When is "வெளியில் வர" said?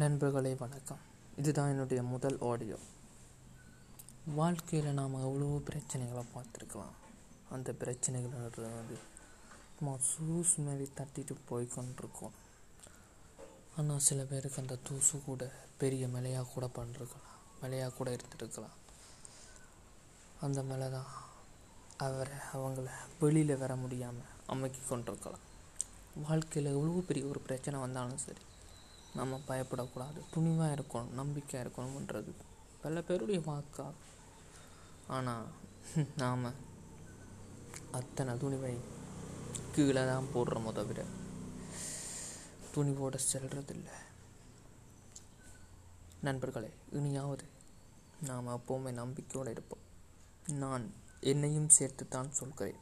23.22-23.74